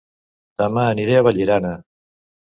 [0.61, 1.75] Dema aniré a Vallirana